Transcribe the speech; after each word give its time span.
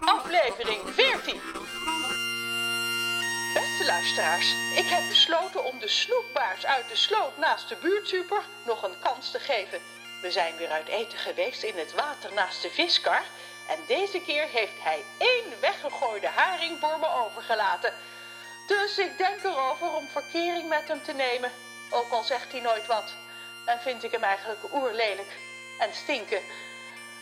aflevering 0.00 0.80
14. 0.94 1.40
Beste 3.54 3.84
luisteraars, 3.84 4.54
ik 4.76 4.88
heb 4.88 5.08
besloten 5.08 5.64
om 5.64 5.78
de 5.78 5.88
snoekbaars 5.88 6.66
uit 6.66 6.88
de 6.88 6.96
sloot 6.96 7.36
naast 7.36 7.68
de 7.68 7.76
buurtsuper 7.76 8.42
nog 8.66 8.82
een 8.82 8.98
kans 9.00 9.30
te 9.30 9.38
geven. 9.38 9.80
We 10.22 10.30
zijn 10.30 10.56
weer 10.56 10.68
uit 10.68 10.88
eten 10.88 11.18
geweest 11.18 11.62
in 11.62 11.78
het 11.78 11.94
water 11.94 12.32
naast 12.34 12.62
de 12.62 12.70
viskar. 12.70 13.22
En 13.68 13.78
deze 13.86 14.20
keer 14.20 14.46
heeft 14.46 14.82
hij 14.82 15.04
één 15.18 15.60
weggegooide 15.60 16.28
haring 16.28 16.78
voor 16.80 16.98
me 16.98 17.08
overgelaten. 17.08 17.92
Dus 18.66 18.98
ik 18.98 19.18
denk 19.18 19.44
erover 19.44 19.92
om 19.92 20.08
verkering 20.08 20.68
met 20.68 20.88
hem 20.88 21.02
te 21.02 21.12
nemen. 21.12 21.52
Ook 21.90 22.10
al 22.10 22.22
zegt 22.22 22.52
hij 22.52 22.60
nooit 22.60 22.86
wat. 22.86 23.12
En 23.66 23.80
vind 23.80 24.04
ik 24.04 24.12
hem 24.12 24.22
eigenlijk 24.22 24.72
oerlelijk 24.72 25.36
en 25.78 25.94
stinken. 25.94 26.42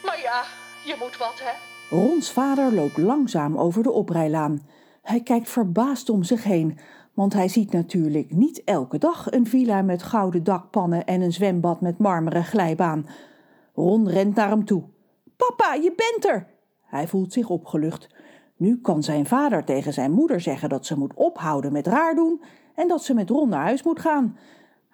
Maar 0.03 0.21
ja, 0.21 0.45
je 0.85 0.95
moet 0.95 1.17
wat, 1.17 1.39
hè? 1.39 1.53
Rons 1.91 2.31
vader 2.33 2.75
loopt 2.75 2.97
langzaam 2.97 3.57
over 3.57 3.83
de 3.83 3.91
oprijlaan. 3.91 4.61
Hij 5.03 5.21
kijkt 5.21 5.49
verbaasd 5.49 6.11
om 6.11 6.23
zich 6.23 6.45
heen, 6.45 6.79
want 7.15 7.33
hij 7.33 7.49
ziet 7.49 7.73
natuurlijk 7.73 8.31
niet 8.35 8.65
elke 8.65 8.99
dag 8.99 9.33
een 9.33 9.47
villa 9.47 9.83
met 9.83 10.03
gouden 10.03 10.45
dakpannen 10.45 11.07
en 11.07 11.21
een 11.21 11.33
zwembad 11.33 11.81
met 11.81 11.99
marmeren 11.99 12.45
glijbaan. 12.45 13.07
Ron 13.75 14.09
rent 14.09 14.35
naar 14.35 14.49
hem 14.49 14.65
toe. 14.65 14.83
Papa, 15.37 15.75
je 15.75 15.93
bent 15.97 16.35
er! 16.35 16.47
Hij 16.83 17.09
voelt 17.09 17.33
zich 17.33 17.49
opgelucht. 17.49 18.15
Nu 18.57 18.81
kan 18.81 19.03
zijn 19.03 19.27
vader 19.27 19.65
tegen 19.65 19.93
zijn 19.93 20.13
moeder 20.13 20.41
zeggen 20.41 20.69
dat 20.69 20.87
ze 20.87 20.99
moet 20.99 21.15
ophouden 21.15 21.73
met 21.73 21.87
raar 21.87 22.15
doen 22.15 22.43
en 22.75 22.89
dat 22.89 23.05
ze 23.05 23.15
met 23.15 23.31
Ron 23.31 23.49
naar 23.49 23.63
huis 23.63 23.83
moet 23.83 24.01
gaan. 24.01 24.37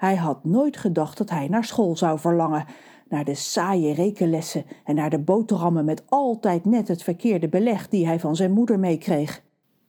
Hij 0.02 0.16
had 0.16 0.44
nooit 0.44 0.76
gedacht 0.76 1.18
dat 1.18 1.30
hij 1.30 1.48
naar 1.48 1.64
school 1.64 1.96
zou 1.96 2.18
verlangen, 2.18 2.66
naar 3.08 3.24
de 3.24 3.34
saaie 3.34 3.94
rekenlessen 3.94 4.64
en 4.84 4.94
naar 4.94 5.10
de 5.10 5.18
boterhammen 5.18 5.84
met 5.84 6.02
altijd 6.08 6.64
net 6.64 6.88
het 6.88 7.02
verkeerde 7.02 7.48
beleg 7.48 7.88
die 7.88 8.06
hij 8.06 8.20
van 8.20 8.36
zijn 8.36 8.52
moeder 8.52 8.78
meekreeg. 8.78 9.42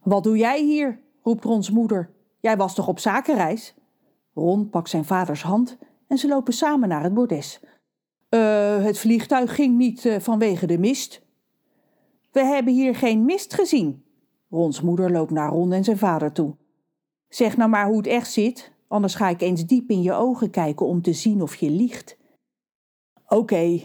Wat 0.03 0.23
doe 0.23 0.37
jij 0.37 0.63
hier? 0.63 0.99
roept 1.23 1.43
Rons 1.43 1.69
moeder. 1.69 2.09
Jij 2.39 2.57
was 2.57 2.75
toch 2.75 2.87
op 2.87 2.99
zakenreis? 2.99 3.75
Ron 4.33 4.69
pakt 4.69 4.89
zijn 4.89 5.05
vaders 5.05 5.43
hand 5.43 5.77
en 6.07 6.17
ze 6.17 6.27
lopen 6.27 6.53
samen 6.53 6.89
naar 6.89 7.03
het 7.03 7.13
bordes. 7.13 7.59
Uh, 8.29 8.83
het 8.83 8.99
vliegtuig 8.99 9.55
ging 9.55 9.77
niet 9.77 10.05
uh, 10.05 10.19
vanwege 10.19 10.67
de 10.67 10.77
mist. 10.77 11.21
We 12.31 12.43
hebben 12.43 12.73
hier 12.73 12.95
geen 12.95 13.25
mist 13.25 13.53
gezien. 13.53 14.03
Rons 14.49 14.81
moeder 14.81 15.11
loopt 15.11 15.31
naar 15.31 15.49
Ron 15.49 15.73
en 15.73 15.83
zijn 15.83 15.97
vader 15.97 16.31
toe. 16.31 16.55
Zeg 17.27 17.57
nou 17.57 17.69
maar 17.69 17.87
hoe 17.87 17.97
het 17.97 18.07
echt 18.07 18.31
zit, 18.31 18.72
anders 18.93 19.15
ga 19.15 19.29
ik 19.29 19.41
eens 19.41 19.65
diep 19.65 19.89
in 19.89 20.01
je 20.01 20.13
ogen 20.13 20.49
kijken 20.49 20.85
om 20.85 21.01
te 21.01 21.13
zien 21.13 21.41
of 21.41 21.55
je 21.55 21.69
liegt. 21.69 22.17
Oké. 23.27 23.81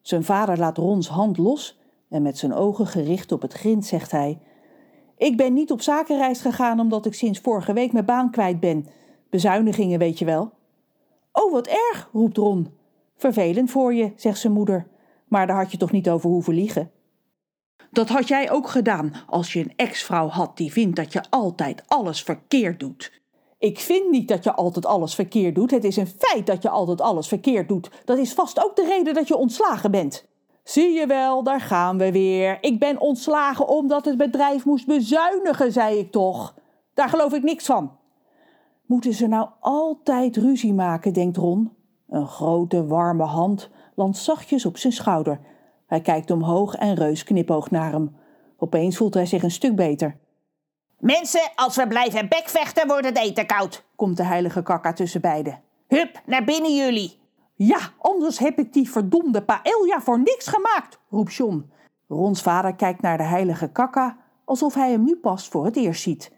Zijn 0.00 0.24
vader 0.24 0.58
laat 0.58 0.76
Rons 0.76 1.08
hand 1.08 1.38
los 1.38 1.78
en 2.08 2.22
met 2.22 2.38
zijn 2.38 2.54
ogen 2.54 2.86
gericht 2.86 3.32
op 3.32 3.42
het 3.42 3.52
grind 3.52 3.86
zegt 3.86 4.10
hij: 4.10 4.38
Ik 5.16 5.36
ben 5.36 5.52
niet 5.52 5.70
op 5.70 5.80
zakenreis 5.80 6.40
gegaan 6.40 6.80
omdat 6.80 7.06
ik 7.06 7.14
sinds 7.14 7.38
vorige 7.38 7.72
week 7.72 7.92
mijn 7.92 8.04
baan 8.04 8.30
kwijt 8.30 8.60
ben. 8.60 8.86
Bezuinigingen, 9.30 9.98
weet 9.98 10.18
je 10.18 10.24
wel. 10.24 10.52
Oh, 11.32 11.52
wat 11.52 11.66
erg, 11.66 12.08
roept 12.12 12.36
Ron. 12.36 12.68
Vervelend 13.16 13.70
voor 13.70 13.94
je, 13.94 14.12
zegt 14.16 14.38
zijn 14.38 14.52
moeder. 14.52 14.86
Maar 15.28 15.46
daar 15.46 15.56
had 15.56 15.70
je 15.70 15.76
toch 15.76 15.92
niet 15.92 16.10
over 16.10 16.30
hoeven 16.30 16.54
liegen? 16.54 16.90
Dat 17.90 18.08
had 18.08 18.28
jij 18.28 18.50
ook 18.50 18.68
gedaan 18.68 19.12
als 19.26 19.52
je 19.52 19.60
een 19.60 19.72
ex-vrouw 19.76 20.28
had 20.28 20.56
die 20.56 20.72
vindt 20.72 20.96
dat 20.96 21.12
je 21.12 21.22
altijd 21.30 21.82
alles 21.86 22.22
verkeerd 22.22 22.80
doet. 22.80 23.21
Ik 23.62 23.78
vind 23.78 24.10
niet 24.10 24.28
dat 24.28 24.44
je 24.44 24.54
altijd 24.54 24.86
alles 24.86 25.14
verkeerd 25.14 25.54
doet. 25.54 25.70
Het 25.70 25.84
is 25.84 25.96
een 25.96 26.12
feit 26.18 26.46
dat 26.46 26.62
je 26.62 26.68
altijd 26.68 27.00
alles 27.00 27.28
verkeerd 27.28 27.68
doet. 27.68 27.90
Dat 28.04 28.18
is 28.18 28.32
vast 28.32 28.64
ook 28.64 28.76
de 28.76 28.84
reden 28.84 29.14
dat 29.14 29.28
je 29.28 29.36
ontslagen 29.36 29.90
bent. 29.90 30.28
Zie 30.64 30.92
je 30.92 31.06
wel, 31.06 31.42
daar 31.42 31.60
gaan 31.60 31.98
we 31.98 32.12
weer. 32.12 32.58
Ik 32.60 32.78
ben 32.78 33.00
ontslagen 33.00 33.68
omdat 33.68 34.04
het 34.04 34.16
bedrijf 34.16 34.64
moest 34.64 34.86
bezuinigen, 34.86 35.72
zei 35.72 35.98
ik 35.98 36.10
toch. 36.10 36.54
Daar 36.94 37.08
geloof 37.08 37.32
ik 37.32 37.42
niks 37.42 37.66
van. 37.66 37.96
Moeten 38.86 39.12
ze 39.12 39.26
nou 39.26 39.48
altijd 39.60 40.36
ruzie 40.36 40.74
maken, 40.74 41.12
denkt 41.12 41.36
Ron. 41.36 41.72
Een 42.08 42.28
grote, 42.28 42.86
warme 42.86 43.24
hand 43.24 43.70
landt 43.94 44.16
zachtjes 44.16 44.66
op 44.66 44.76
zijn 44.76 44.92
schouder. 44.92 45.40
Hij 45.86 46.00
kijkt 46.00 46.30
omhoog 46.30 46.74
en 46.74 46.94
Reus 46.94 47.24
knipoogt 47.24 47.70
naar 47.70 47.92
hem. 47.92 48.16
Opeens 48.56 48.96
voelt 48.96 49.14
hij 49.14 49.26
zich 49.26 49.42
een 49.42 49.50
stuk 49.50 49.76
beter. 49.76 50.20
Mensen, 51.02 51.50
als 51.54 51.76
we 51.76 51.86
blijven 51.86 52.28
bekvechten, 52.28 52.86
wordt 52.86 53.06
het 53.06 53.18
eten 53.18 53.46
koud, 53.46 53.84
komt 53.96 54.16
de 54.16 54.24
heilige 54.24 54.62
kakka 54.62 54.92
tussen 54.92 55.20
beiden. 55.20 55.62
Hup, 55.88 56.20
naar 56.26 56.44
binnen 56.44 56.74
jullie. 56.74 57.20
Ja, 57.54 57.78
anders 57.98 58.38
heb 58.38 58.58
ik 58.58 58.72
die 58.72 58.90
verdomde 58.90 59.42
paella 59.42 60.00
voor 60.00 60.18
niks 60.18 60.46
gemaakt, 60.46 60.98
roept 61.10 61.34
John. 61.34 61.72
Rons 62.08 62.42
vader 62.42 62.74
kijkt 62.74 63.02
naar 63.02 63.16
de 63.16 63.22
heilige 63.22 63.68
kakka 63.68 64.16
alsof 64.44 64.74
hij 64.74 64.90
hem 64.90 65.04
nu 65.04 65.16
pas 65.16 65.48
voor 65.48 65.64
het 65.64 65.76
eerst 65.76 66.02
ziet. 66.02 66.32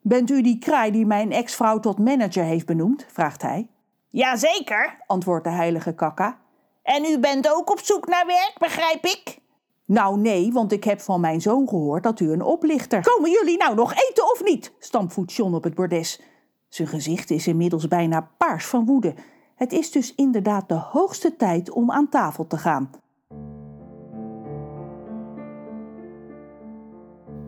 Bent 0.00 0.30
u 0.30 0.42
die 0.42 0.58
kraai 0.58 0.90
die 0.90 1.06
mijn 1.06 1.32
ex-vrouw 1.32 1.80
tot 1.80 1.98
manager 1.98 2.44
heeft 2.44 2.66
benoemd? 2.66 3.06
vraagt 3.08 3.42
hij. 3.42 3.68
Jazeker, 4.10 4.96
antwoordt 5.06 5.44
de 5.44 5.50
heilige 5.50 5.94
kakka. 5.94 6.38
En 6.82 7.04
u 7.04 7.18
bent 7.18 7.48
ook 7.54 7.70
op 7.70 7.80
zoek 7.80 8.06
naar 8.06 8.26
werk, 8.26 8.54
begrijp 8.58 9.04
ik? 9.04 9.38
Nou 9.86 10.18
nee, 10.18 10.52
want 10.52 10.72
ik 10.72 10.84
heb 10.84 11.00
van 11.00 11.20
mijn 11.20 11.40
zoon 11.40 11.68
gehoord 11.68 12.02
dat 12.02 12.20
u 12.20 12.32
een 12.32 12.42
oplichter... 12.42 13.02
Komen 13.02 13.30
jullie 13.30 13.56
nou 13.56 13.74
nog 13.74 13.92
eten 13.92 14.30
of 14.30 14.44
niet? 14.44 14.72
stampvoet 14.78 15.32
John 15.32 15.54
op 15.54 15.64
het 15.64 15.74
bordes. 15.74 16.20
Zijn 16.68 16.88
gezicht 16.88 17.30
is 17.30 17.46
inmiddels 17.46 17.88
bijna 17.88 18.30
paars 18.38 18.66
van 18.66 18.84
woede. 18.84 19.14
Het 19.54 19.72
is 19.72 19.90
dus 19.90 20.14
inderdaad 20.14 20.68
de 20.68 20.74
hoogste 20.74 21.36
tijd 21.36 21.70
om 21.70 21.90
aan 21.90 22.08
tafel 22.08 22.46
te 22.46 22.56
gaan. 22.56 22.90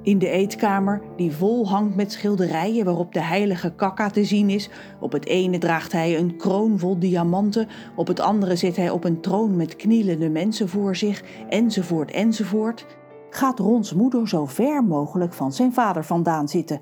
In 0.03 0.19
de 0.19 0.29
eetkamer, 0.29 1.03
die 1.17 1.33
vol 1.33 1.69
hangt 1.69 1.97
met 1.97 2.13
schilderijen 2.13 2.85
waarop 2.85 3.13
de 3.13 3.21
heilige 3.21 3.75
kakka 3.75 4.11
te 4.11 4.25
zien 4.25 4.51
is. 4.51 4.71
Op 5.01 5.13
het 5.13 5.27
ene 5.27 5.59
draagt 5.59 5.93
hij 5.93 6.19
een 6.19 6.37
kroon 6.37 6.79
vol 6.79 6.99
diamanten, 6.99 7.69
op 7.97 8.07
het 8.07 8.21
andere 8.21 8.57
zit 8.57 8.77
hij 8.77 8.91
op 8.91 9.05
een 9.05 9.21
troon 9.21 9.57
met 9.57 9.77
knielende 9.77 10.29
mensen 10.29 10.69
voor 10.69 10.97
zich, 10.97 11.25
enzovoort, 11.49 12.11
enzovoort. 12.11 12.87
Gaat 13.31 13.59
Rons 13.59 13.95
moeder 13.95 14.29
zo 14.29 14.47
ver 14.47 14.85
mogelijk 14.85 15.33
van 15.33 15.53
zijn 15.53 15.73
vader 15.73 16.05
vandaan 16.05 16.49
zitten. 16.49 16.81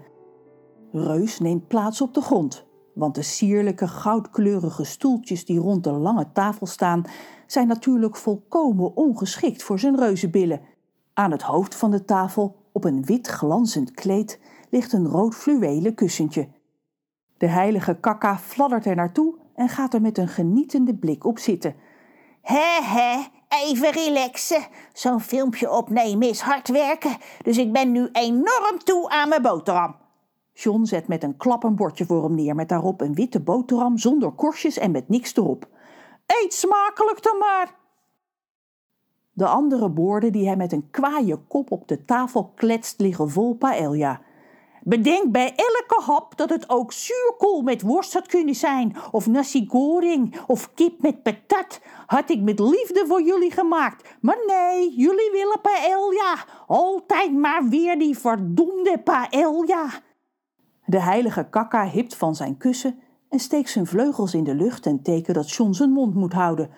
Reus 0.92 1.38
neemt 1.38 1.68
plaats 1.68 2.00
op 2.00 2.14
de 2.14 2.20
grond, 2.20 2.66
want 2.94 3.14
de 3.14 3.22
sierlijke 3.22 3.88
goudkleurige 3.88 4.84
stoeltjes 4.84 5.44
die 5.44 5.58
rond 5.58 5.84
de 5.84 5.92
lange 5.92 6.26
tafel 6.32 6.66
staan, 6.66 7.04
zijn 7.46 7.68
natuurlijk 7.68 8.16
volkomen 8.16 8.96
ongeschikt 8.96 9.62
voor 9.62 9.78
zijn 9.78 9.96
reuzenbillen. 9.96 10.60
Aan 11.14 11.30
het 11.30 11.42
hoofd 11.42 11.74
van 11.74 11.90
de 11.90 12.04
tafel 12.04 12.56
op 12.76 12.84
een 12.84 13.04
wit 13.04 13.26
glanzend 13.26 13.90
kleed 13.90 14.40
ligt 14.70 14.92
een 14.92 15.06
rood 15.06 15.34
fluwelen 15.34 15.94
kussentje. 15.94 16.48
De 17.38 17.46
heilige 17.46 17.96
kakka 18.00 18.38
fladdert 18.38 18.86
er 18.86 18.94
naartoe 18.94 19.34
en 19.54 19.68
gaat 19.68 19.94
er 19.94 20.00
met 20.00 20.18
een 20.18 20.28
genietende 20.28 20.94
blik 20.94 21.24
op 21.24 21.38
zitten. 21.38 21.74
Hé, 22.42 22.82
hé, 22.82 23.24
even 23.48 23.92
relaxen. 23.92 24.66
Zo'n 24.92 25.20
filmpje 25.20 25.70
opnemen 25.70 26.28
is 26.28 26.40
hard 26.40 26.68
werken, 26.68 27.16
dus 27.42 27.58
ik 27.58 27.72
ben 27.72 27.92
nu 27.92 28.08
enorm 28.12 28.78
toe 28.84 29.08
aan 29.08 29.28
mijn 29.28 29.42
boterham. 29.42 29.96
John 30.52 30.84
zet 30.84 31.08
met 31.08 31.22
een 31.22 31.36
klap 31.36 31.64
een 31.64 31.76
bordje 31.76 32.06
voor 32.06 32.22
hem 32.22 32.34
neer 32.34 32.54
met 32.54 32.68
daarop 32.68 33.00
een 33.00 33.14
witte 33.14 33.40
boterham 33.40 33.98
zonder 33.98 34.30
korstjes 34.30 34.78
en 34.78 34.90
met 34.90 35.08
niks 35.08 35.36
erop. 35.36 35.68
Eet 36.26 36.54
smakelijk 36.54 37.22
dan 37.22 37.38
maar, 37.38 37.74
de 39.36 39.46
andere 39.46 39.88
borden 39.88 40.32
die 40.32 40.46
hij 40.46 40.56
met 40.56 40.72
een 40.72 40.90
kwaaie 40.90 41.36
kop 41.48 41.70
op 41.70 41.88
de 41.88 42.04
tafel 42.04 42.52
kletst 42.54 43.00
liggen 43.00 43.30
vol 43.30 43.54
paella. 43.54 44.20
Bedenk 44.82 45.32
bij 45.32 45.54
elke 45.56 46.02
hap 46.04 46.36
dat 46.36 46.50
het 46.50 46.70
ook 46.70 46.92
zuurkool 46.92 47.62
met 47.62 47.82
worst 47.82 48.12
had 48.12 48.26
kunnen 48.26 48.54
zijn, 48.54 48.96
of 49.10 49.26
nasi 49.26 49.66
goreng, 49.68 50.34
of 50.46 50.74
kip 50.74 51.02
met 51.02 51.22
patat. 51.22 51.80
Had 52.06 52.30
ik 52.30 52.40
met 52.40 52.58
liefde 52.58 53.04
voor 53.06 53.22
jullie 53.22 53.50
gemaakt. 53.50 54.16
Maar 54.20 54.38
nee, 54.46 54.94
jullie 54.94 55.30
willen 55.32 55.60
paella. 55.60 56.44
Altijd 56.66 57.32
maar 57.32 57.68
weer 57.68 57.98
die 57.98 58.18
verdomde 58.18 59.00
paella. 59.04 59.88
De 60.84 61.00
heilige 61.00 61.46
kakka 61.50 61.88
hipt 61.88 62.16
van 62.16 62.34
zijn 62.34 62.56
kussen 62.56 62.98
en 63.28 63.38
steekt 63.38 63.70
zijn 63.70 63.86
vleugels 63.86 64.34
in 64.34 64.44
de 64.44 64.54
lucht 64.54 64.82
ten 64.82 65.02
teken 65.02 65.34
dat 65.34 65.50
John 65.50 65.72
zijn 65.72 65.90
mond 65.90 66.14
moet 66.14 66.32
houden. 66.32 66.70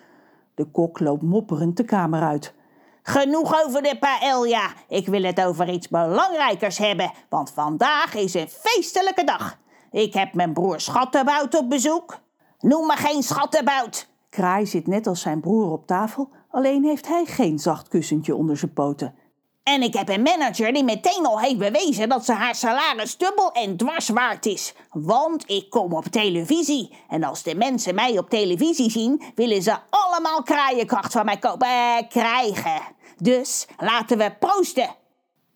De 0.55 0.65
kok 0.65 0.99
loopt 0.99 1.21
mopperend 1.21 1.77
de 1.77 1.83
kamer 1.83 2.21
uit. 2.21 2.57
Genoeg 3.03 3.65
over 3.65 3.81
de 3.81 3.97
paella. 3.99 4.73
Ik 4.87 5.07
wil 5.07 5.23
het 5.23 5.41
over 5.41 5.69
iets 5.69 5.87
belangrijkers 5.87 6.77
hebben, 6.77 7.11
want 7.29 7.51
vandaag 7.51 8.15
is 8.15 8.33
een 8.33 8.49
feestelijke 8.49 9.23
dag. 9.23 9.57
Ik 9.91 10.13
heb 10.13 10.33
mijn 10.33 10.53
broer 10.53 10.79
Schattenbout 10.79 11.57
op 11.57 11.69
bezoek. 11.69 12.19
Noem 12.59 12.87
me 12.87 12.95
geen 12.95 13.23
Schattenbout. 13.23 14.07
Kraai 14.29 14.65
zit 14.65 14.87
net 14.87 15.07
als 15.07 15.21
zijn 15.21 15.39
broer 15.39 15.71
op 15.71 15.87
tafel, 15.87 16.29
alleen 16.49 16.83
heeft 16.83 17.07
hij 17.07 17.25
geen 17.25 17.59
zacht 17.59 17.87
kussentje 17.87 18.35
onder 18.35 18.57
zijn 18.57 18.73
poten. 18.73 19.15
En 19.63 19.81
ik 19.81 19.93
heb 19.93 20.09
een 20.09 20.21
manager 20.21 20.73
die 20.73 20.83
meteen 20.83 21.25
al 21.25 21.39
heeft 21.39 21.57
bewezen 21.57 22.09
dat 22.09 22.25
ze 22.25 22.33
haar 22.33 22.55
salaris 22.55 23.17
dubbel 23.17 23.51
en 23.51 23.77
dwars 23.77 24.09
waard 24.09 24.45
is. 24.45 24.73
Want 24.91 25.49
ik 25.49 25.69
kom 25.69 25.93
op 25.93 26.05
televisie. 26.05 26.97
En 27.09 27.23
als 27.23 27.43
de 27.43 27.55
mensen 27.55 27.95
mij 27.95 28.17
op 28.17 28.29
televisie 28.29 28.91
zien, 28.91 29.21
willen 29.35 29.61
ze 29.61 29.77
allemaal 29.89 30.43
kraaienkracht 30.43 31.11
van 31.11 31.25
mij 31.25 31.37
kopen, 31.37 31.67
eh, 31.67 32.09
krijgen. 32.09 32.81
Dus 33.17 33.67
laten 33.77 34.17
we 34.17 34.35
proosten. 34.39 34.95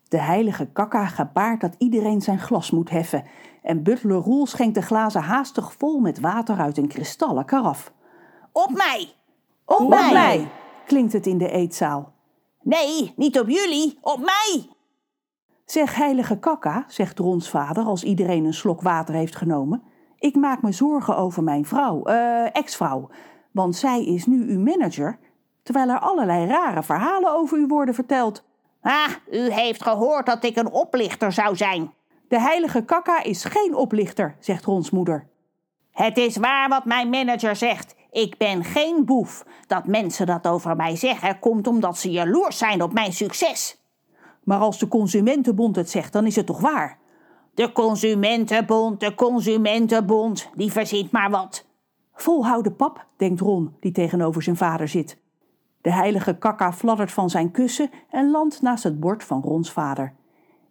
De 0.08 0.20
heilige 0.20 0.66
kakka 0.66 1.06
gebaart 1.06 1.62
dat 1.62 1.76
iedereen 1.78 2.22
zijn 2.22 2.40
glas 2.40 2.72
moet 2.72 2.90
heffen. 2.90 3.26
En 3.64 3.84
butler 3.84 4.18
Roel 4.18 4.46
schenkt 4.48 4.76
de 4.76 4.82
glazen 4.82 5.22
haastig 5.22 5.74
vol 5.78 6.00
met 6.00 6.20
water 6.20 6.58
uit 6.58 6.78
een 6.78 6.88
kristallen 6.88 7.46
karaf. 7.46 7.92
Op 8.52 8.72
mij! 8.72 9.14
Op, 9.66 9.90
mij! 9.90 10.48
klinkt 10.86 11.14
het 11.14 11.28
in 11.28 11.38
de 11.38 11.50
eetzaal. 11.50 12.13
Nee, 12.64 13.14
niet 13.16 13.40
op 13.40 13.50
jullie, 13.50 13.98
op 14.02 14.20
mij! 14.20 14.70
Zeg 15.66 15.96
heilige 15.96 16.40
kakka, 16.40 16.86
zegt 16.88 17.20
Rons 17.20 17.50
vader 17.50 17.84
als 17.84 18.04
iedereen 18.04 18.46
een 18.46 18.54
slok 18.54 18.82
water 18.82 19.16
heeft 19.16 19.36
genomen. 19.36 19.84
Ik 20.20 20.36
maak 20.36 20.62
me 20.62 20.72
zorgen 20.72 21.18
over 21.18 21.44
mijn 21.44 21.66
vrouw, 21.66 22.04
eh, 22.04 22.56
ex-vrouw. 22.56 23.10
Want 23.52 23.76
zij 23.76 24.06
is 24.06 24.26
nu 24.26 24.50
uw 24.50 24.60
manager, 24.60 25.20
terwijl 25.64 25.90
er 25.90 26.00
allerlei 26.00 26.48
rare 26.48 26.84
verhalen 26.84 27.36
over 27.36 27.58
u 27.58 27.66
worden 27.68 27.96
verteld. 27.96 28.44
Ah, 28.82 29.10
u 29.32 29.52
heeft 29.52 29.84
gehoord 29.84 30.26
dat 30.26 30.44
ik 30.44 30.56
een 30.56 30.72
oplichter 30.72 31.32
zou 31.32 31.56
zijn. 31.56 31.94
De 32.28 32.40
heilige 32.40 32.86
kakka 32.86 33.24
is 33.24 33.44
geen 33.44 33.76
oplichter, 33.76 34.36
zegt 34.40 34.66
Rons 34.66 34.90
moeder. 34.90 35.28
Het 35.92 36.18
is 36.18 36.38
waar 36.38 36.70
wat 36.70 36.86
mijn 36.86 37.10
manager 37.10 37.56
zegt. 37.56 37.96
Ik 38.14 38.38
ben 38.38 38.64
geen 38.64 39.06
boef. 39.06 39.46
Dat 39.68 39.88
mensen 39.88 40.26
dat 40.26 40.48
over 40.48 40.76
mij 40.76 40.96
zeggen, 40.96 41.40
komt 41.40 41.68
omdat 41.68 41.98
ze 41.98 42.12
jaloers 42.12 42.58
zijn 42.58 42.82
op 42.82 42.94
mijn 42.94 43.14
succes. 43.14 43.82
Maar 44.44 44.60
als 44.60 44.80
de 44.80 44.88
Consumentenbond 44.88 45.76
het 45.76 45.90
zegt, 45.90 46.14
dan 46.14 46.26
is 46.26 46.36
het 46.36 46.46
toch 46.46 46.60
waar? 46.60 46.98
De 47.54 47.72
Consumentenbond, 47.72 49.00
de 49.00 49.16
Consumentenbond, 49.16 50.50
die 50.56 50.72
verzint 50.72 51.12
maar 51.12 51.30
wat. 51.30 51.66
Volhouden 52.14 52.76
pap, 52.76 53.06
denkt 53.18 53.40
Ron, 53.40 53.76
die 53.80 53.92
tegenover 53.92 54.44
zijn 54.44 54.58
vader 54.58 54.88
zit. 54.88 55.18
De 55.82 55.92
heilige 55.92 56.38
kakka 56.38 56.74
fladdert 56.74 57.12
van 57.12 57.30
zijn 57.30 57.52
kussen 57.52 57.90
en 58.10 58.32
landt 58.32 58.62
naast 58.62 58.84
het 58.84 59.00
bord 59.00 59.24
van 59.24 59.42
Rons 59.42 59.72
vader. 59.72 60.14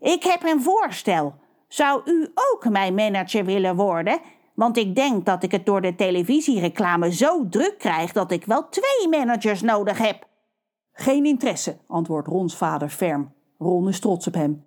Ik 0.00 0.22
heb 0.22 0.42
een 0.42 0.62
voorstel. 0.62 1.34
Zou 1.68 2.02
u 2.04 2.32
ook 2.34 2.68
mijn 2.70 2.94
manager 2.94 3.44
willen 3.44 3.76
worden? 3.76 4.20
Want 4.54 4.76
ik 4.76 4.94
denk 4.94 5.26
dat 5.26 5.42
ik 5.42 5.52
het 5.52 5.66
door 5.66 5.80
de 5.80 5.94
televisiereclame 5.94 7.12
zo 7.12 7.48
druk 7.48 7.78
krijg 7.78 8.12
dat 8.12 8.30
ik 8.30 8.44
wel 8.44 8.68
twee 8.68 9.08
managers 9.10 9.60
nodig 9.60 9.98
heb. 9.98 10.26
Geen 10.92 11.24
interesse, 11.24 11.76
antwoordt 11.86 12.28
Rons 12.28 12.56
vader 12.56 12.88
ferm. 12.88 13.32
Ron 13.58 13.88
is 13.88 14.00
trots 14.00 14.26
op 14.26 14.34
hem. 14.34 14.64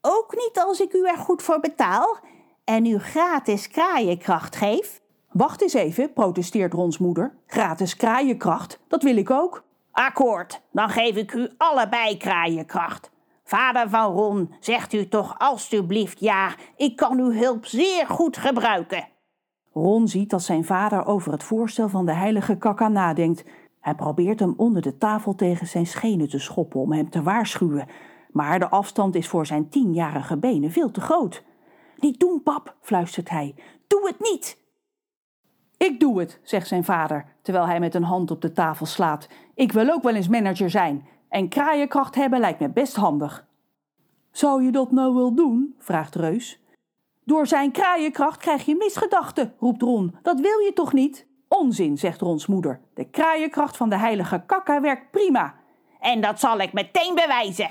Ook 0.00 0.34
niet 0.36 0.64
als 0.64 0.80
ik 0.80 0.92
u 0.92 1.06
er 1.06 1.16
goed 1.16 1.42
voor 1.42 1.60
betaal 1.60 2.18
en 2.64 2.86
u 2.86 2.98
gratis 2.98 3.68
kraaienkracht 3.68 4.56
geef? 4.56 5.00
Wacht 5.32 5.62
eens 5.62 5.72
even, 5.72 6.12
protesteert 6.12 6.72
Rons 6.72 6.98
moeder. 6.98 7.34
Gratis 7.46 7.96
kraaienkracht, 7.96 8.80
dat 8.88 9.02
wil 9.02 9.16
ik 9.16 9.30
ook. 9.30 9.64
Akkoord, 9.92 10.60
dan 10.72 10.88
geef 10.88 11.16
ik 11.16 11.32
u 11.32 11.48
allebei 11.56 12.16
kraaienkracht. 12.16 13.10
Vader 13.48 13.88
van 13.88 14.12
Ron, 14.12 14.54
zegt 14.60 14.92
u 14.92 15.08
toch 15.08 15.38
alstublieft 15.38 16.20
ja, 16.20 16.54
ik 16.76 16.96
kan 16.96 17.18
uw 17.18 17.32
hulp 17.32 17.66
zeer 17.66 18.06
goed 18.06 18.36
gebruiken. 18.36 19.08
Ron 19.72 20.08
ziet 20.08 20.30
dat 20.30 20.42
zijn 20.42 20.64
vader 20.64 21.06
over 21.06 21.32
het 21.32 21.42
voorstel 21.42 21.88
van 21.88 22.06
de 22.06 22.12
heilige 22.12 22.56
kakka 22.56 22.88
nadenkt. 22.88 23.44
Hij 23.80 23.94
probeert 23.94 24.40
hem 24.40 24.54
onder 24.56 24.82
de 24.82 24.98
tafel 24.98 25.34
tegen 25.34 25.66
zijn 25.66 25.86
schenen 25.86 26.28
te 26.28 26.38
schoppen 26.38 26.80
om 26.80 26.92
hem 26.92 27.10
te 27.10 27.22
waarschuwen. 27.22 27.86
Maar 28.32 28.58
de 28.58 28.68
afstand 28.68 29.14
is 29.14 29.28
voor 29.28 29.46
zijn 29.46 29.68
tienjarige 29.68 30.36
benen 30.36 30.70
veel 30.70 30.90
te 30.90 31.00
groot. 31.00 31.44
Niet 31.96 32.20
doen, 32.20 32.42
pap, 32.42 32.76
fluistert 32.80 33.28
hij. 33.28 33.54
Doe 33.86 34.06
het 34.06 34.20
niet! 34.20 34.58
Ik 35.76 36.00
doe 36.00 36.20
het, 36.20 36.40
zegt 36.42 36.68
zijn 36.68 36.84
vader, 36.84 37.24
terwijl 37.42 37.66
hij 37.66 37.80
met 37.80 37.94
een 37.94 38.02
hand 38.02 38.30
op 38.30 38.40
de 38.40 38.52
tafel 38.52 38.86
slaat. 38.86 39.28
Ik 39.54 39.72
wil 39.72 39.90
ook 39.90 40.02
wel 40.02 40.14
eens 40.14 40.28
manager 40.28 40.70
zijn. 40.70 41.06
En 41.28 41.48
kraaienkracht 41.48 42.14
hebben 42.14 42.40
lijkt 42.40 42.60
me 42.60 42.70
best 42.70 42.96
handig. 42.96 43.46
Zou 44.30 44.62
je 44.62 44.70
dat 44.70 44.92
nou 44.92 45.14
wel 45.14 45.34
doen? 45.34 45.74
vraagt 45.78 46.14
Reus. 46.14 46.60
Door 47.24 47.46
zijn 47.46 47.70
kraaienkracht 47.70 48.40
krijg 48.40 48.64
je 48.64 48.76
misgedachten, 48.76 49.54
roept 49.58 49.82
Ron. 49.82 50.16
Dat 50.22 50.40
wil 50.40 50.58
je 50.58 50.72
toch 50.74 50.92
niet? 50.92 51.26
Onzin, 51.48 51.98
zegt 51.98 52.20
Rons 52.20 52.46
moeder. 52.46 52.80
De 52.94 53.04
kraaienkracht 53.04 53.76
van 53.76 53.88
de 53.88 53.96
heilige 53.96 54.42
kakka 54.46 54.80
werkt 54.80 55.10
prima. 55.10 55.54
En 56.00 56.20
dat 56.20 56.40
zal 56.40 56.58
ik 56.58 56.72
meteen 56.72 57.14
bewijzen. 57.14 57.70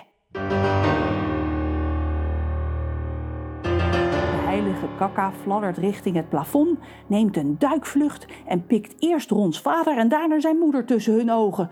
De 3.62 4.44
heilige 4.44 4.88
kakka 4.98 5.32
fladdert 5.32 5.78
richting 5.78 6.16
het 6.16 6.30
plafond, 6.30 6.80
neemt 7.08 7.38
een 7.38 7.56
duikvlucht 7.60 8.26
en 8.46 8.66
pikt 8.66 8.96
eerst 9.00 9.30
Rons 9.30 9.62
vader 9.62 9.98
en 9.98 10.10
daarna 10.10 10.40
zijn 10.40 10.58
moeder 10.58 10.86
tussen 10.86 11.14
hun 11.14 11.32
ogen. 11.32 11.72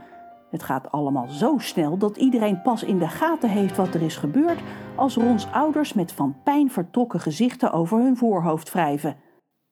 Het 0.56 0.64
gaat 0.64 0.92
allemaal 0.92 1.28
zo 1.28 1.58
snel 1.58 1.98
dat 1.98 2.18
iedereen 2.18 2.62
pas 2.62 2.84
in 2.84 2.98
de 2.98 3.08
gaten 3.08 3.50
heeft 3.50 3.76
wat 3.76 3.94
er 3.94 4.02
is 4.02 4.16
gebeurd 4.16 4.60
als 4.96 5.16
Rons 5.16 5.48
ouders 5.52 5.94
met 5.94 6.12
van 6.12 6.36
pijn 6.44 6.72
vertrokken 6.72 7.20
gezichten 7.20 7.72
over 7.72 8.00
hun 8.00 8.18
voorhoofd 8.18 8.72
wrijven. 8.72 9.18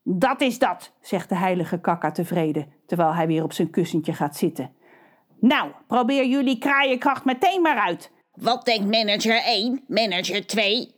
Dat 0.04 0.42
is 0.42 0.60
dat, 0.60 0.94
zegt 1.02 1.30
de 1.30 1.36
heilige 1.36 1.80
kakka 1.80 2.12
tevreden, 2.12 2.68
terwijl 2.86 3.14
hij 3.14 3.28
weer 3.28 3.44
op 3.44 3.54
zijn 3.54 3.70
kussentje 3.70 4.14
gaat 4.14 4.36
zitten. 4.36 4.72
Nou, 5.40 5.72
probeer 5.88 6.26
jullie 6.26 6.58
kraaienkracht 6.58 7.26
meteen 7.26 7.62
maar 7.62 7.78
uit. 7.78 8.12
Wat 8.34 8.66
denkt 8.66 8.92
manager 8.92 9.44
1, 9.44 9.84
manager 9.88 10.48
2? 10.48 10.96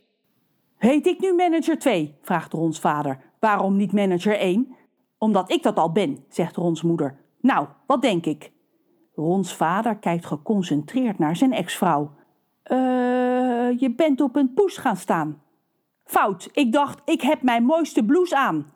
Heet 0.76 1.06
ik 1.06 1.20
nu 1.20 1.34
manager 1.34 1.78
2? 1.78 2.14
vraagt 2.22 2.52
Rons 2.52 2.80
vader. 2.80 3.20
Waarom 3.40 3.76
niet 3.76 3.92
manager 3.92 4.38
1? 4.38 4.76
Omdat 5.18 5.50
ik 5.50 5.62
dat 5.62 5.76
al 5.76 5.92
ben, 5.92 6.24
zegt 6.28 6.56
Rons 6.56 6.82
moeder. 6.82 7.18
Nou, 7.40 7.66
wat 7.86 8.02
denk 8.02 8.26
ik? 8.26 8.54
Rons 9.16 9.54
vader 9.54 9.96
kijkt 9.96 10.26
geconcentreerd 10.26 11.18
naar 11.18 11.36
zijn 11.36 11.52
ex-vrouw. 11.52 12.10
Eh, 12.62 12.76
je 13.80 13.92
bent 13.96 14.20
op 14.20 14.36
een 14.36 14.54
poes 14.54 14.76
gaan 14.76 14.96
staan. 14.96 15.42
Fout, 16.04 16.48
ik 16.52 16.72
dacht, 16.72 17.00
ik 17.04 17.20
heb 17.20 17.42
mijn 17.42 17.64
mooiste 17.64 18.04
blouse 18.04 18.36
aan. 18.36 18.66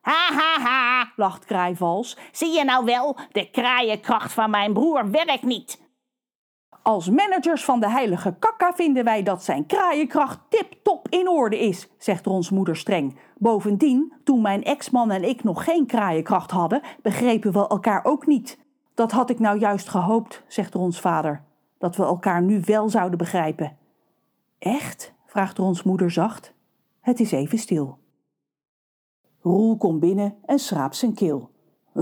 Ha 0.00 0.32
ha 0.32 0.60
ha, 0.60 1.12
lacht 1.16 1.44
Kraaivals. 1.44 2.16
Zie 2.32 2.52
je 2.52 2.64
nou 2.64 2.84
wel, 2.84 3.16
de 3.32 3.50
kraaienkracht 3.50 4.32
van 4.32 4.50
mijn 4.50 4.72
broer 4.72 5.10
werkt 5.10 5.42
niet. 5.42 5.80
Als 6.82 7.10
managers 7.10 7.64
van 7.64 7.80
de 7.80 7.90
heilige 7.90 8.36
kakka 8.38 8.72
vinden 8.72 9.04
wij 9.04 9.22
dat 9.22 9.44
zijn 9.44 9.66
kraaienkracht 9.66 10.38
tip-top 10.48 11.08
in 11.08 11.28
orde 11.28 11.58
is, 11.58 11.88
zegt 11.98 12.26
Rons 12.26 12.50
moeder 12.50 12.76
streng. 12.76 13.18
Bovendien, 13.38 14.12
toen 14.24 14.42
mijn 14.42 14.64
ex-man 14.64 15.10
en 15.10 15.24
ik 15.24 15.44
nog 15.44 15.64
geen 15.64 15.86
kraaienkracht 15.86 16.50
hadden, 16.50 16.82
begrepen 17.02 17.52
we 17.52 17.68
elkaar 17.68 18.04
ook 18.04 18.26
niet. 18.26 18.58
Dat 19.00 19.12
had 19.12 19.30
ik 19.30 19.38
nou 19.38 19.58
juist 19.58 19.88
gehoopt, 19.88 20.42
zegt 20.48 20.74
Rons 20.74 21.00
vader, 21.00 21.42
dat 21.78 21.96
we 21.96 22.02
elkaar 22.02 22.42
nu 22.42 22.62
wel 22.64 22.88
zouden 22.88 23.18
begrijpen. 23.18 23.76
Echt? 24.58 25.12
vraagt 25.26 25.58
Rons 25.58 25.82
moeder 25.82 26.10
zacht. 26.10 26.52
Het 27.00 27.20
is 27.20 27.32
even 27.32 27.58
stil. 27.58 27.98
Roel 29.42 29.76
komt 29.76 30.00
binnen 30.00 30.36
en 30.44 30.58
schraapt 30.58 30.96
zijn 30.96 31.14
keel. 31.14 31.50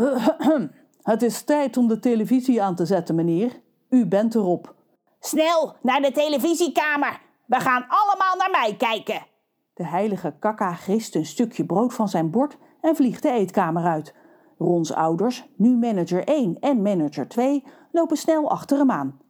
Het 1.03 1.23
is 1.23 1.43
tijd 1.43 1.77
om 1.77 1.89
de 1.89 1.99
televisie 1.99 2.63
aan 2.63 2.75
te 2.75 2.87
zetten, 2.87 3.15
meneer. 3.15 3.61
U 3.89 4.07
bent 4.07 4.35
erop. 4.35 4.75
Snel, 5.21 5.77
naar 5.83 6.01
de 6.01 6.13
televisiekamer. 6.13 7.21
We 7.47 7.61
gaan 7.61 7.87
allemaal 7.89 8.37
naar 8.37 8.51
mij 8.51 8.77
kijken. 8.77 9.27
De 9.75 9.87
heilige 9.87 10.35
kakka 10.39 10.75
grist 10.75 11.15
een 11.15 11.27
stukje 11.27 11.67
brood 11.67 11.95
van 11.95 12.09
zijn 12.09 12.31
bord 12.31 12.57
en 12.81 12.97
vliegt 12.97 13.23
de 13.23 13.31
eetkamer 13.31 13.85
uit. 13.85 14.15
Rons 14.59 14.93
ouders, 14.93 15.45
nu 15.57 15.77
manager 15.77 16.25
1 16.25 16.57
en 16.61 16.83
manager 16.83 17.29
2, 17.29 17.65
lopen 17.93 18.17
snel 18.17 18.51
achter 18.51 18.79
hem 18.79 18.91
aan. 18.91 19.21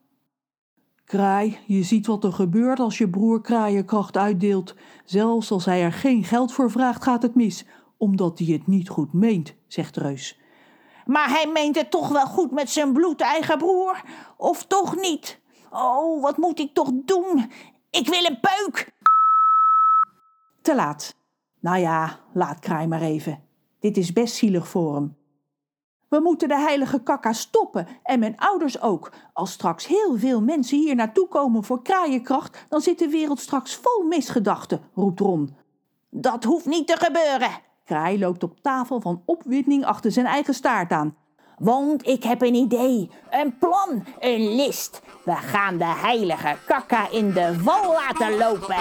Kraai, 1.04 1.58
je 1.66 1.82
ziet 1.82 2.06
wat 2.06 2.25
er 2.25 2.32
gebeurt 2.32 2.80
als 2.80 2.99
je 2.99 3.08
broer 3.08 3.40
kraaienkracht 3.40 4.16
uitdeelt. 4.16 4.75
Zelfs 5.04 5.50
als 5.50 5.64
hij 5.64 5.82
er 5.82 5.92
geen 5.92 6.25
geld 6.25 6.52
voor 6.52 6.70
vraagt, 6.70 7.02
gaat 7.02 7.23
het 7.23 7.35
mis, 7.35 7.66
omdat 7.99 8.38
hij 8.38 8.49
het 8.49 8.66
niet 8.66 8.88
goed 8.88 9.12
meent, 9.12 9.54
zegt 9.66 9.97
Reus. 9.97 10.40
Maar 11.06 11.28
hij 11.28 11.50
meent 11.52 11.76
het 11.76 11.90
toch 11.90 12.08
wel 12.08 12.26
goed 12.26 12.50
met 12.50 12.70
zijn 12.70 12.92
bloedeigen 12.92 13.58
broer? 13.58 14.02
Of 14.37 14.66
toch 14.66 14.97
niet? 14.97 15.40
Oh, 15.70 16.23
wat 16.23 16.37
moet 16.37 16.58
ik 16.58 16.75
toch 16.75 16.90
doen? 17.04 17.50
Ik 17.90 18.08
wil 18.08 18.25
een 18.25 18.40
peuk! 18.40 18.97
Te 20.62 20.75
laat. 20.75 21.16
Nou 21.61 21.78
ja, 21.78 22.18
laat 22.32 22.58
Kraai 22.58 22.87
maar 22.87 23.02
even. 23.02 23.47
Dit 23.80 23.97
is 23.97 24.12
best 24.12 24.35
zielig 24.35 24.68
voor 24.68 24.94
hem. 24.94 25.16
We 26.08 26.20
moeten 26.20 26.49
de 26.49 26.58
heilige 26.58 27.02
kakka 27.02 27.32
stoppen 27.32 27.87
en 28.02 28.18
mijn 28.18 28.37
ouders 28.37 28.80
ook. 28.80 29.12
Als 29.32 29.52
straks 29.52 29.87
heel 29.87 30.16
veel 30.16 30.42
mensen 30.42 30.78
hier 30.78 30.94
naartoe 30.94 31.28
komen 31.28 31.64
voor 31.64 31.82
kraaienkracht, 31.82 32.64
dan 32.68 32.80
zit 32.80 32.99
de 32.99 33.08
wereld 33.08 33.40
straks 33.40 33.75
vol 33.75 34.04
misgedachten, 34.06 34.80
roept 34.94 35.20
Ron. 35.20 35.56
Dat 36.11 36.44
hoeft 36.44 36.66
niet 36.66 36.87
te 36.87 36.97
gebeuren. 36.97 37.50
Kraai 37.85 38.18
loopt 38.18 38.42
op 38.42 38.61
tafel 38.61 39.00
van 39.00 39.23
opwinding 39.25 39.85
achter 39.85 40.12
zijn 40.12 40.26
eigen 40.26 40.54
staart 40.54 40.90
aan. 40.90 41.16
Want 41.58 42.06
ik 42.06 42.23
heb 42.23 42.42
een 42.42 42.54
idee, 42.54 43.11
een 43.30 43.58
plan, 43.58 44.04
een 44.18 44.54
list. 44.54 45.02
We 45.25 45.35
gaan 45.35 45.78
de 45.78 45.85
heilige 45.85 46.56
kakka 46.66 47.11
in 47.11 47.32
de 47.32 47.62
wal 47.62 47.92
laten 47.92 48.37
lopen. 48.37 48.76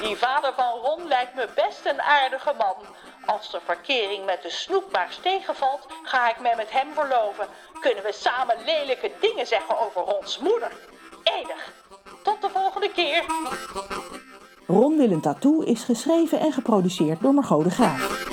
Die 0.00 0.16
vader 0.16 0.52
van 0.54 0.78
Ron 0.82 1.08
lijkt 1.08 1.34
me 1.34 1.48
best 1.54 1.80
een 1.84 2.00
aardige 2.00 2.52
man. 2.58 2.76
Als 3.26 3.50
de 3.50 3.60
verkering 3.64 4.24
met 4.24 4.42
de 4.42 4.50
snoekbaars 4.50 5.18
tegenvalt, 5.22 5.86
ga 6.02 6.30
ik 6.30 6.40
me 6.40 6.52
met 6.56 6.70
hem 6.70 6.92
verloven. 6.94 7.46
Kunnen 7.80 8.04
we 8.04 8.12
samen 8.12 8.56
lelijke 8.64 9.10
dingen 9.20 9.46
zeggen 9.46 9.78
over 9.78 10.02
Rons 10.02 10.38
moeder. 10.38 10.72
Enig. 11.22 11.72
Tot 12.22 12.40
de 12.40 12.48
volgende 12.50 12.90
keer. 12.92 13.24
Ron 14.66 14.96
wil 14.96 15.10
een 15.10 15.20
tattoo 15.20 15.60
is 15.60 15.82
geschreven 15.82 16.40
en 16.40 16.52
geproduceerd 16.52 17.20
door 17.20 17.34
Margot 17.34 17.64
de 17.64 17.70
Graaf. 17.70 18.29